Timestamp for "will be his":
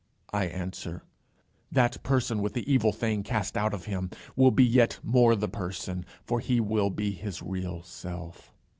6.59-7.43